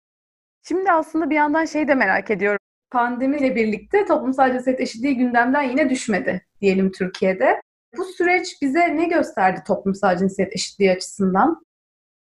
Şimdi 0.62 0.93
aslında 0.93 1.31
bir 1.31 1.35
yandan 1.35 1.65
şey 1.65 1.88
de 1.88 1.95
merak 1.95 2.31
ediyorum. 2.31 2.59
Pandemiyle 2.91 3.57
birlikte 3.57 4.05
toplumsal 4.05 4.53
cinsiyet 4.53 4.81
eşitliği 4.81 5.17
gündemden 5.17 5.62
yine 5.62 5.91
düşmedi 5.91 6.47
diyelim 6.61 6.93
Türkiye'de. 6.93 7.62
Bu 7.97 8.05
süreç 8.05 8.62
bize 8.62 8.97
ne 8.97 9.05
gösterdi 9.05 9.62
toplumsal 9.67 10.17
cinsiyet 10.17 10.53
eşitliği 10.53 10.91
açısından? 10.93 11.62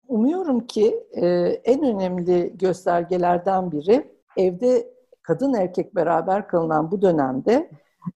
Umuyorum 0.09 0.66
ki 0.66 1.00
e, 1.12 1.26
en 1.64 1.83
önemli 1.83 2.52
göstergelerden 2.59 3.73
biri 3.73 4.11
evde 4.37 4.87
kadın 5.23 5.55
erkek 5.55 5.95
beraber 5.95 6.49
kalınan 6.49 6.90
bu 6.90 7.02
dönemde 7.02 7.71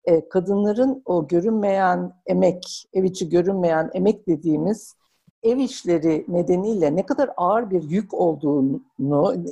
e, 0.04 0.28
kadınların 0.28 1.02
o 1.04 1.28
görünmeyen 1.28 2.12
emek, 2.26 2.84
ev 2.92 3.04
içi 3.04 3.28
görünmeyen 3.28 3.90
emek 3.94 4.28
dediğimiz 4.28 4.94
ev 5.42 5.58
işleri 5.58 6.24
nedeniyle 6.28 6.96
ne 6.96 7.06
kadar 7.06 7.30
ağır 7.36 7.70
bir 7.70 7.82
yük 7.82 8.14
olduğunu, 8.14 8.82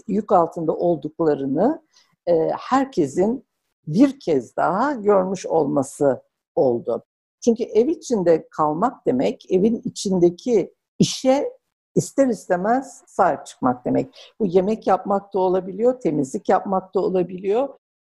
yük 0.08 0.32
altında 0.32 0.76
olduklarını 0.76 1.82
e, 2.26 2.48
herkesin 2.58 3.44
bir 3.86 4.20
kez 4.20 4.56
daha 4.56 4.92
görmüş 4.92 5.46
olması 5.46 6.22
oldu. 6.54 7.04
Çünkü 7.44 7.64
ev 7.64 7.88
içinde 7.88 8.48
kalmak 8.50 9.06
demek, 9.06 9.46
evin 9.50 9.82
içindeki 9.84 10.74
işe 10.98 11.52
ister 11.94 12.28
istemez 12.28 13.02
sahip 13.06 13.46
çıkmak 13.46 13.84
demek. 13.84 14.34
Bu 14.40 14.46
yemek 14.46 14.86
yapmak 14.86 15.34
da 15.34 15.38
olabiliyor, 15.38 16.00
temizlik 16.00 16.48
yapmak 16.48 16.94
da 16.94 17.00
olabiliyor. 17.00 17.68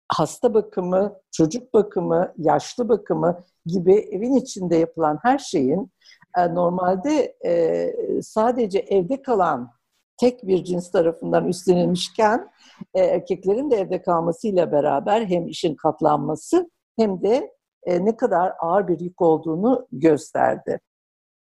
Hasta 0.09 0.55
bakımı, 0.55 1.21
çocuk 1.33 1.75
bakımı, 1.75 2.33
yaşlı 2.37 2.89
bakımı 2.89 3.45
gibi 3.67 3.95
evin 3.95 4.35
içinde 4.35 4.77
yapılan 4.77 5.19
her 5.23 5.39
şeyin 5.39 5.93
e, 6.39 6.55
normalde 6.55 7.37
e, 7.47 8.23
sadece 8.23 8.79
evde 8.79 9.23
kalan 9.23 9.71
tek 10.17 10.47
bir 10.47 10.65
cins 10.65 10.91
tarafından 10.91 11.49
üstlenilmişken 11.49 12.51
e, 12.95 13.01
erkeklerin 13.01 13.71
de 13.71 13.77
evde 13.77 14.03
kalmasıyla 14.03 14.73
beraber 14.73 15.27
hem 15.27 15.49
işin 15.49 15.75
katlanması 15.75 16.71
hem 16.97 17.23
de 17.23 17.57
ne 17.87 18.17
kadar 18.17 18.53
ağır 18.61 18.89
bir 18.89 19.01
yük 19.01 19.23
olduğunu 19.23 19.87
gösterdi. 19.93 20.81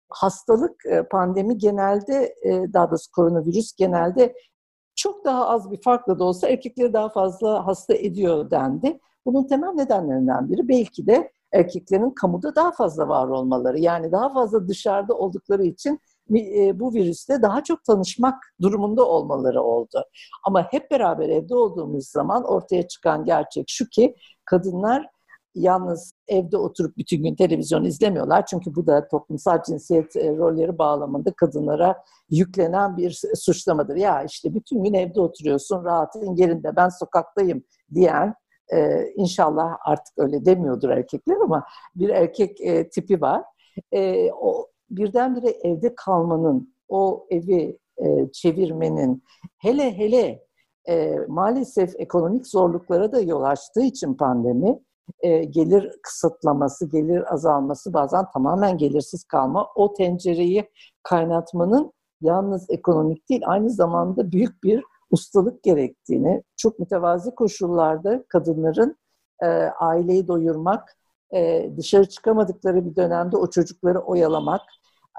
Hastalık, 0.10 0.84
pandemi 1.12 1.58
genelde, 1.58 2.36
daha 2.74 2.90
doğrusu 2.90 3.12
koronavirüs 3.12 3.76
genelde 3.76 4.34
çok 4.98 5.26
daha 5.26 5.48
az 5.48 5.72
bir 5.72 5.82
farkla 5.82 6.20
da 6.20 6.24
olsa 6.24 6.48
erkekleri 6.50 6.94
daha 6.94 7.10
fazla 7.10 7.68
hasta 7.68 7.94
ediyor 7.94 8.52
dendi. 8.52 9.00
Bunun 9.26 9.48
temel 9.48 9.70
nedenlerinden 9.70 10.50
biri 10.50 10.68
belki 10.68 11.08
de 11.08 11.32
erkeklerin 11.54 12.10
kamuda 12.12 12.56
daha 12.56 12.72
fazla 12.72 13.08
var 13.08 13.28
olmaları. 13.28 13.80
Yani 13.80 14.12
daha 14.12 14.34
fazla 14.34 14.68
dışarıda 14.68 15.14
oldukları 15.14 15.64
için 15.64 16.00
e, 16.36 16.80
bu 16.80 16.94
virüste 16.94 17.42
daha 17.42 17.64
çok 17.64 17.84
tanışmak 17.84 18.36
durumunda 18.62 19.06
olmaları 19.06 19.62
oldu. 19.62 20.04
Ama 20.44 20.68
hep 20.72 20.92
beraber 20.92 21.30
evde 21.30 21.56
olduğumuz 21.56 22.08
zaman 22.08 22.44
ortaya 22.44 22.88
çıkan 22.88 23.26
gerçek 23.26 23.66
şu 23.68 23.90
ki 23.90 24.16
kadınlar 24.46 25.08
yalnız 25.62 26.14
evde 26.28 26.58
oturup 26.58 26.98
bütün 26.98 27.24
gün 27.24 27.36
televizyon 27.36 27.84
izlemiyorlar. 27.84 28.46
Çünkü 28.46 28.76
bu 28.76 28.88
da 28.88 29.08
toplumsal 29.08 29.64
cinsiyet 29.64 30.16
e, 30.16 30.38
rolleri 30.38 30.78
bağlamında 30.78 31.32
kadınlara 31.32 32.04
yüklenen 32.30 32.98
bir 32.98 33.22
suçlamadır. 33.36 33.96
Ya 33.96 34.24
işte 34.24 34.54
bütün 34.54 34.84
gün 34.84 34.94
evde 34.94 35.22
oturuyorsun, 35.22 35.84
rahatın 35.84 36.36
yerinde, 36.36 36.76
ben 36.76 36.90
sokaktayım 36.90 37.64
diyen 37.94 38.34
e, 38.74 39.08
inşallah 39.16 39.78
artık 39.86 40.14
öyle 40.18 40.46
demiyordur 40.46 40.90
erkekler 40.90 41.36
ama 41.44 41.66
bir 41.96 42.10
erkek 42.10 42.62
e, 42.62 42.90
tipi 42.90 43.22
var. 43.22 43.44
E, 43.92 44.32
o 44.32 44.68
birdenbire 44.90 45.50
evde 45.50 45.96
kalmanın, 45.96 46.74
o 46.90 47.28
evi 47.30 47.78
e, 47.98 48.32
çevirmenin, 48.32 49.24
hele 49.58 49.98
hele 49.98 50.48
e, 50.90 51.16
maalesef 51.28 51.94
ekonomik 51.98 52.48
zorluklara 52.48 53.12
da 53.12 53.22
yol 53.22 53.44
açtığı 53.44 53.82
için 53.82 54.14
pandemi, 54.14 54.80
e, 55.20 55.44
gelir 55.44 56.00
kısıtlaması, 56.04 56.90
gelir 56.90 57.34
azalması, 57.34 57.94
bazen 57.94 58.26
tamamen 58.34 58.78
gelirsiz 58.78 59.24
kalma, 59.24 59.68
o 59.76 59.94
tencereyi 59.94 60.70
kaynatmanın 61.04 61.94
yalnız 62.22 62.66
ekonomik 62.70 63.30
değil, 63.30 63.42
aynı 63.46 63.70
zamanda 63.70 64.32
büyük 64.32 64.64
bir 64.64 64.84
ustalık 65.12 65.64
gerektiğini, 65.64 66.44
çok 66.56 66.80
mütevazi 66.80 67.36
koşullarda 67.36 68.24
kadınların 68.30 68.98
e, 69.44 69.48
aileyi 69.80 70.28
doyurmak, 70.28 70.98
e, 71.34 71.72
dışarı 71.78 72.10
çıkamadıkları 72.10 72.86
bir 72.86 72.96
dönemde 72.96 73.38
o 73.38 73.50
çocukları 73.50 74.00
oyalamak, 74.00 74.62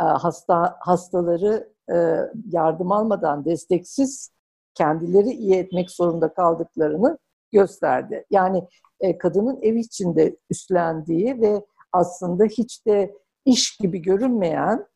e, 0.00 0.04
hasta 0.04 0.76
hastaları 0.80 1.72
e, 1.92 2.16
yardım 2.50 2.92
almadan 2.92 3.44
desteksiz 3.44 4.30
kendileri 4.74 5.30
iyi 5.30 5.54
etmek 5.54 5.90
zorunda 5.90 6.34
kaldıklarını 6.34 7.18
gösterdi. 7.52 8.24
Yani 8.30 8.64
e, 9.00 9.18
kadının 9.18 9.58
ev 9.62 9.74
içinde 9.74 10.36
üstlendiği 10.50 11.40
ve 11.40 11.64
aslında 11.92 12.44
hiç 12.44 12.86
de 12.86 13.14
iş 13.44 13.76
gibi 13.76 14.02
görünmeyen 14.02 14.86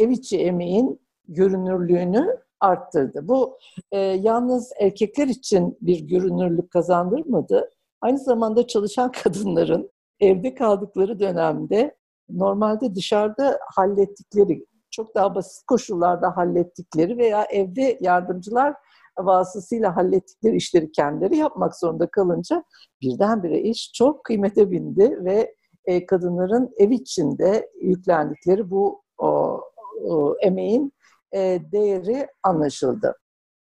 ev 0.00 0.10
içi 0.10 0.38
emeğin 0.38 1.00
görünürlüğünü 1.28 2.38
arttırdı. 2.60 3.28
Bu 3.28 3.58
e, 3.92 3.98
yalnız 3.98 4.72
erkekler 4.80 5.26
için 5.26 5.78
bir 5.80 6.00
görünürlük 6.00 6.70
kazandırmadı. 6.70 7.70
Aynı 8.00 8.18
zamanda 8.18 8.66
çalışan 8.66 9.12
kadınların 9.24 9.90
evde 10.20 10.54
kaldıkları 10.54 11.20
dönemde 11.20 11.96
normalde 12.30 12.94
dışarıda 12.94 13.58
hallettikleri, 13.74 14.66
çok 14.90 15.14
daha 15.14 15.34
basit 15.34 15.66
koşullarda 15.66 16.36
hallettikleri 16.36 17.18
veya 17.18 17.44
evde 17.44 17.98
yardımcılar 18.00 18.74
vasıtasıyla 19.18 19.96
hallettikleri 19.96 20.56
işleri 20.56 20.92
kendileri 20.92 21.36
yapmak 21.36 21.76
zorunda 21.76 22.06
kalınca 22.06 22.64
birdenbire 23.02 23.60
iş 23.60 23.92
çok 23.94 24.24
kıymete 24.24 24.70
bindi 24.70 25.24
ve 25.24 25.54
e, 25.84 26.06
kadınların 26.06 26.74
ev 26.76 26.90
içinde 26.90 27.70
yüklendikleri 27.80 28.70
bu 28.70 29.02
o, 29.18 29.60
o, 30.04 30.36
emeğin 30.40 30.92
e, 31.32 31.60
değeri 31.72 32.26
anlaşıldı. 32.42 33.14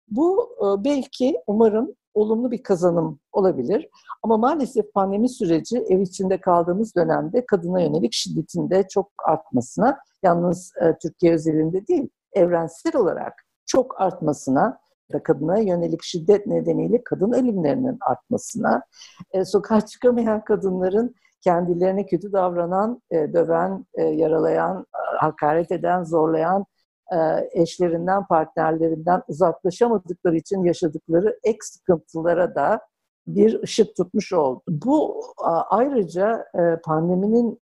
Bu 0.08 0.56
e, 0.58 0.84
belki 0.84 1.36
umarım 1.46 1.94
olumlu 2.14 2.50
bir 2.50 2.62
kazanım 2.62 3.20
olabilir. 3.32 3.88
Ama 4.22 4.36
maalesef 4.36 4.92
pandemi 4.94 5.28
süreci 5.28 5.78
ev 5.78 6.00
içinde 6.00 6.40
kaldığımız 6.40 6.94
dönemde 6.94 7.46
kadına 7.46 7.80
yönelik 7.80 8.12
şiddetin 8.12 8.70
de 8.70 8.88
çok 8.88 9.12
artmasına, 9.26 9.98
yalnız 10.22 10.72
e, 10.82 10.98
Türkiye 11.02 11.32
özelinde 11.32 11.86
değil, 11.86 12.08
evrensel 12.32 12.96
olarak 12.96 13.32
çok 13.66 14.00
artmasına 14.00 14.78
ve 15.14 15.22
kadına 15.22 15.58
yönelik 15.58 16.02
şiddet 16.02 16.46
nedeniyle 16.46 17.04
kadın 17.04 17.32
ölümlerinin 17.32 17.98
artmasına, 18.00 18.82
e, 19.32 19.44
sokağa 19.44 19.80
çıkamayan 19.80 20.44
kadınların 20.44 21.14
kendilerine 21.40 22.06
kötü 22.06 22.32
davranan, 22.32 23.02
e, 23.10 23.32
döven, 23.32 23.86
e, 23.94 24.02
yaralayan, 24.02 24.80
e, 24.80 25.16
hakaret 25.16 25.72
eden, 25.72 26.04
zorlayan 26.04 26.64
eşlerinden, 27.52 28.26
partnerlerinden 28.26 29.22
uzaklaşamadıkları 29.28 30.36
için 30.36 30.64
yaşadıkları 30.64 31.38
ek 31.44 31.58
sıkıntılara 31.62 32.54
da 32.54 32.80
bir 33.26 33.62
ışık 33.62 33.96
tutmuş 33.96 34.32
oldu. 34.32 34.62
Bu 34.68 35.22
ayrıca 35.70 36.44
pandeminin 36.84 37.60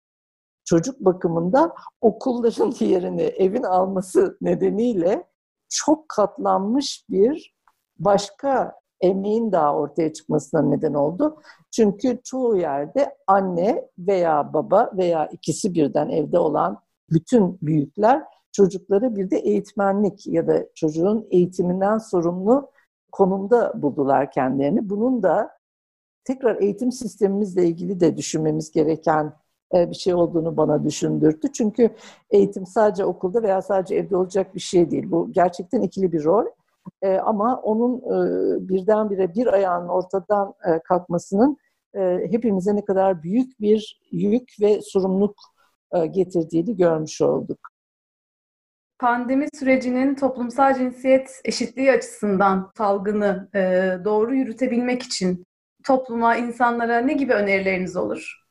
çocuk 0.66 1.00
bakımında 1.00 1.76
okulların 2.02 2.74
yerini 2.86 3.22
evin 3.22 3.64
alması 3.64 4.38
nedeniyle 4.42 5.24
çok 5.70 6.10
katlanmış 6.10 7.06
bir 7.10 7.56
başka 8.00 8.74
emeğin 9.02 9.52
daha 9.52 9.76
ortaya 9.76 10.14
çıkmasına 10.14 10.62
neden 10.62 10.94
oldu. 10.94 11.42
Çünkü 11.72 12.20
çoğu 12.24 12.58
yerde 12.58 13.16
anne 13.28 13.90
veya 13.98 14.54
baba 14.54 14.92
veya 14.98 15.28
ikisi 15.28 15.74
birden 15.74 16.10
evde 16.10 16.40
olan 16.40 16.82
bütün 17.12 17.58
büyükler 17.62 18.24
çocukları 18.52 19.16
bir 19.16 19.32
de 19.32 19.38
eğitmenlik 19.38 20.28
ya 20.28 20.48
da 20.48 20.66
çocuğun 20.76 21.28
eğitiminden 21.32 21.98
sorumlu 21.98 22.72
konumda 23.12 23.82
buldular 23.82 24.32
kendilerini. 24.32 24.90
Bunun 24.90 25.24
da 25.24 25.58
tekrar 26.24 26.62
eğitim 26.62 26.92
sistemimizle 26.92 27.68
ilgili 27.68 28.00
de 28.00 28.18
düşünmemiz 28.18 28.72
gereken 28.72 29.34
bir 29.74 29.96
şey 29.96 30.14
olduğunu 30.14 30.58
bana 30.58 30.84
düşündürttü. 30.84 31.52
Çünkü 31.52 31.90
eğitim 32.30 32.66
sadece 32.66 33.06
okulda 33.06 33.44
veya 33.44 33.62
sadece 33.62 33.96
evde 33.96 34.18
olacak 34.18 34.56
bir 34.56 34.60
şey 34.60 34.92
değil. 34.92 35.12
Bu 35.12 35.32
gerçekten 35.32 35.82
ikili 35.82 36.12
bir 36.12 36.24
rol. 36.24 36.46
E, 37.02 37.18
ama 37.18 37.62
onun 37.64 37.98
e, 37.98 38.70
birdenbire 38.70 39.34
bir 39.34 39.54
ayağının 39.54 39.88
ortadan 39.88 40.54
kalkmasının 40.84 41.58
hepimize 42.32 42.76
ne 42.76 42.86
kadar 42.86 43.24
büyük 43.24 43.62
bir 43.62 44.02
yük 44.12 44.50
ve 44.62 44.82
sorumluluk 44.82 45.36
getirdiğini 46.12 46.78
görmüş 46.78 47.22
olduk 47.22 47.60
pandemi 49.00 49.48
sürecinin 49.54 50.16
toplumsal 50.16 50.74
cinsiyet 50.74 51.42
eşitliği 51.46 51.92
açısından 51.92 52.72
salgını 52.78 53.50
e, 53.56 53.60
doğru 54.06 54.36
yürütebilmek 54.36 55.04
için 55.04 55.46
topluma, 55.86 56.36
insanlara 56.36 57.00
ne 57.00 57.14
gibi 57.14 57.34
önerileriniz 57.34 57.96
olur? 57.96 58.47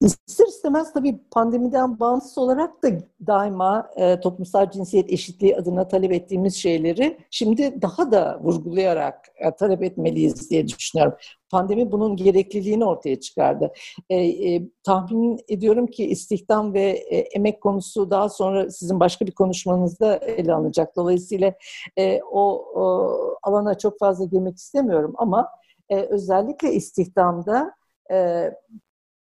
İster 0.00 0.46
istemez 0.46 0.92
tabii 0.92 1.20
pandemiden 1.30 2.00
bağımsız 2.00 2.38
olarak 2.38 2.82
da 2.82 2.88
daima 3.26 3.90
e, 3.96 4.20
toplumsal 4.20 4.70
cinsiyet 4.70 5.12
eşitliği 5.12 5.56
adına 5.56 5.88
talep 5.88 6.12
ettiğimiz 6.12 6.56
şeyleri 6.56 7.18
şimdi 7.30 7.82
daha 7.82 8.12
da 8.12 8.40
vurgulayarak 8.42 9.28
e, 9.36 9.50
talep 9.50 9.82
etmeliyiz 9.82 10.50
diye 10.50 10.68
düşünüyorum. 10.68 11.14
Pandemi 11.50 11.92
bunun 11.92 12.16
gerekliliğini 12.16 12.84
ortaya 12.84 13.20
çıkardı. 13.20 13.72
E, 14.10 14.16
e, 14.16 14.62
tahmin 14.82 15.38
ediyorum 15.48 15.86
ki 15.86 16.04
istihdam 16.04 16.74
ve 16.74 16.82
e, 16.82 17.18
emek 17.18 17.60
konusu 17.60 18.10
daha 18.10 18.28
sonra 18.28 18.70
sizin 18.70 19.00
başka 19.00 19.26
bir 19.26 19.32
konuşmanızda 19.32 20.16
ele 20.16 20.54
alınacak. 20.54 20.96
Dolayısıyla 20.96 21.54
e, 21.96 22.20
o, 22.22 22.64
o 22.74 23.16
alana 23.42 23.78
çok 23.78 23.98
fazla 23.98 24.24
girmek 24.24 24.56
istemiyorum 24.56 25.14
ama 25.18 25.48
e, 25.88 25.96
özellikle 25.96 26.72
istihdamda 26.72 27.74
e, 28.12 28.50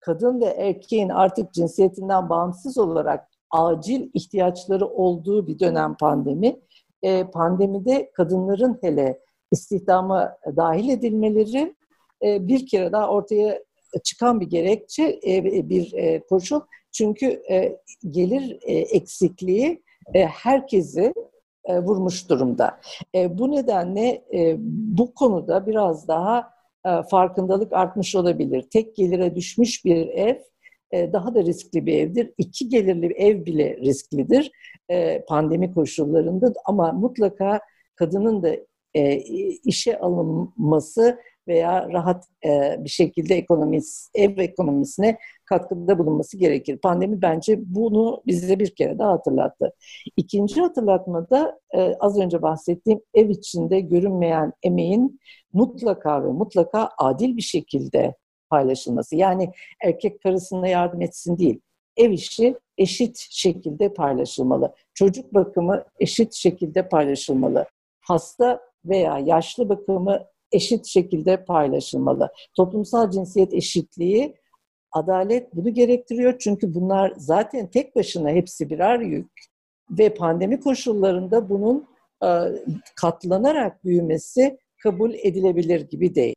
kadın 0.05 0.41
ve 0.41 0.45
erkeğin 0.45 1.09
artık 1.09 1.53
cinsiyetinden 1.53 2.29
bağımsız 2.29 2.77
olarak 2.77 3.29
acil 3.51 4.09
ihtiyaçları 4.13 4.87
olduğu 4.87 5.47
bir 5.47 5.59
dönem 5.59 5.95
pandemi. 5.95 6.59
E, 7.03 7.23
pandemide 7.23 8.11
kadınların 8.11 8.77
hele 8.81 9.19
istihdama 9.51 10.37
dahil 10.55 10.89
edilmeleri 10.89 11.75
e, 12.23 12.47
bir 12.47 12.67
kere 12.67 12.91
daha 12.91 13.09
ortaya 13.09 13.63
çıkan 14.03 14.39
bir 14.39 14.49
gerekçe, 14.49 15.19
e, 15.27 15.43
bir 15.69 15.93
e, 15.93 16.19
koşul. 16.19 16.61
Çünkü 16.91 17.25
e, 17.49 17.77
gelir 18.09 18.59
e, 18.61 18.73
eksikliği 18.73 19.83
e, 20.13 20.25
herkesi 20.25 21.13
e, 21.65 21.79
vurmuş 21.79 22.29
durumda. 22.29 22.79
E, 23.15 23.37
bu 23.37 23.51
nedenle 23.51 24.25
e, 24.33 24.55
bu 24.97 25.13
konuda 25.13 25.67
biraz 25.67 26.07
daha 26.07 26.54
farkındalık 27.09 27.73
artmış 27.73 28.15
olabilir. 28.15 28.65
Tek 28.73 28.95
gelire 28.95 29.35
düşmüş 29.35 29.85
bir 29.85 30.07
ev 30.07 30.35
e, 30.91 31.13
daha 31.13 31.35
da 31.35 31.43
riskli 31.43 31.85
bir 31.85 31.93
evdir. 31.93 32.31
İki 32.37 32.69
gelirli 32.69 33.01
bir 33.01 33.15
ev 33.15 33.45
bile 33.45 33.77
risklidir 33.77 34.51
e, 34.89 35.25
pandemi 35.25 35.73
koşullarında 35.73 36.53
ama 36.65 36.91
mutlaka 36.91 37.59
kadının 37.95 38.43
da 38.43 38.55
işe 39.63 39.99
alınması 39.99 41.19
veya 41.47 41.89
rahat 41.93 42.25
bir 42.77 42.89
şekilde 42.89 43.35
ekonomis, 43.35 44.09
ev 44.13 44.37
ekonomisine 44.37 45.17
katkıda 45.45 45.99
bulunması 45.99 46.37
gerekir. 46.37 46.77
Pandemi 46.77 47.21
bence 47.21 47.59
bunu 47.65 48.23
bize 48.25 48.59
bir 48.59 48.75
kere 48.75 48.99
daha 48.99 49.11
hatırlattı. 49.11 49.73
İkinci 50.17 50.61
hatırlatmada 50.61 51.59
e, 51.73 51.93
az 51.99 52.19
önce 52.19 52.41
bahsettiğim 52.41 53.01
ev 53.13 53.29
içinde 53.29 53.79
görünmeyen 53.79 54.53
emeğin 54.63 55.19
mutlaka 55.53 56.23
ve 56.23 56.27
mutlaka 56.27 56.89
adil 56.97 57.37
bir 57.37 57.41
şekilde 57.41 58.15
paylaşılması. 58.49 59.15
Yani 59.15 59.51
erkek 59.83 60.23
karısına 60.23 60.67
yardım 60.67 61.01
etsin 61.01 61.37
değil. 61.37 61.59
Ev 61.97 62.11
işi 62.11 62.55
eşit 62.77 63.27
şekilde 63.29 63.93
paylaşılmalı. 63.93 64.73
Çocuk 64.93 65.33
bakımı 65.33 65.83
eşit 65.99 66.33
şekilde 66.33 66.89
paylaşılmalı. 66.89 67.65
Hasta 68.01 68.61
veya 68.85 69.19
yaşlı 69.19 69.69
bakımı 69.69 70.25
eşit 70.51 70.85
şekilde 70.85 71.45
paylaşılmalı. 71.45 72.31
Toplumsal 72.55 73.11
cinsiyet 73.11 73.53
eşitliği 73.53 74.35
Adalet 74.91 75.55
bunu 75.55 75.73
gerektiriyor 75.73 76.39
çünkü 76.39 76.73
bunlar 76.73 77.13
zaten 77.17 77.67
tek 77.67 77.95
başına 77.95 78.29
hepsi 78.29 78.69
birer 78.69 78.99
yük 78.99 79.31
ve 79.91 80.13
pandemi 80.13 80.59
koşullarında 80.59 81.49
bunun 81.49 81.87
e, 82.23 82.29
katlanarak 82.95 83.83
büyümesi 83.85 84.57
kabul 84.83 85.13
edilebilir 85.13 85.89
gibi 85.89 86.15
değil. 86.15 86.35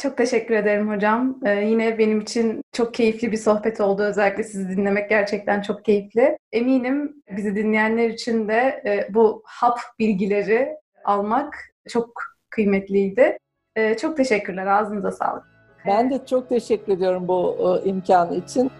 Çok 0.00 0.16
teşekkür 0.16 0.54
ederim 0.54 0.90
hocam. 0.90 1.40
Ee, 1.46 1.50
yine 1.50 1.98
benim 1.98 2.20
için 2.20 2.62
çok 2.72 2.94
keyifli 2.94 3.32
bir 3.32 3.36
sohbet 3.36 3.80
oldu. 3.80 4.02
Özellikle 4.02 4.42
sizi 4.42 4.68
dinlemek 4.68 5.10
gerçekten 5.10 5.62
çok 5.62 5.84
keyifli. 5.84 6.38
Eminim 6.52 7.22
bizi 7.30 7.56
dinleyenler 7.56 8.10
için 8.10 8.48
de 8.48 8.82
e, 8.86 9.14
bu 9.14 9.42
hap 9.46 9.78
bilgileri 9.98 10.76
almak 11.04 11.54
çok 11.88 12.31
kıymetliydi. 12.52 13.38
E, 13.76 13.96
çok 13.96 14.16
teşekkürler. 14.16 14.66
Ağzınıza 14.66 15.10
sağlık. 15.10 15.44
Ben 15.86 16.10
de 16.10 16.26
çok 16.26 16.48
teşekkür 16.48 16.92
ediyorum 16.92 17.28
bu 17.28 17.56
e, 17.84 17.88
imkan 17.88 18.32
için. 18.32 18.70